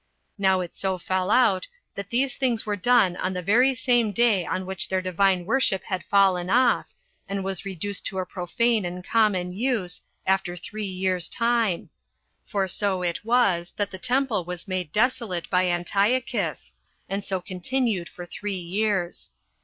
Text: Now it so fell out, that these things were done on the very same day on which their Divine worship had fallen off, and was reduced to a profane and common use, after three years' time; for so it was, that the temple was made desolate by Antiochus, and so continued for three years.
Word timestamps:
Now 0.39 0.61
it 0.61 0.75
so 0.75 0.97
fell 0.97 1.29
out, 1.29 1.67
that 1.93 2.09
these 2.09 2.35
things 2.35 2.65
were 2.65 2.75
done 2.75 3.15
on 3.17 3.33
the 3.33 3.41
very 3.43 3.75
same 3.75 4.11
day 4.11 4.47
on 4.47 4.65
which 4.65 4.87
their 4.87 4.99
Divine 4.99 5.45
worship 5.45 5.83
had 5.83 6.03
fallen 6.05 6.49
off, 6.49 6.91
and 7.29 7.43
was 7.43 7.65
reduced 7.65 8.03
to 8.07 8.17
a 8.17 8.25
profane 8.25 8.83
and 8.83 9.05
common 9.05 9.53
use, 9.53 10.01
after 10.25 10.57
three 10.57 10.87
years' 10.87 11.29
time; 11.29 11.91
for 12.47 12.67
so 12.67 13.03
it 13.03 13.23
was, 13.23 13.73
that 13.77 13.91
the 13.91 13.99
temple 13.99 14.43
was 14.43 14.67
made 14.67 14.91
desolate 14.91 15.47
by 15.51 15.67
Antiochus, 15.67 16.73
and 17.07 17.23
so 17.23 17.39
continued 17.39 18.09
for 18.09 18.25
three 18.25 18.55
years. 18.57 19.29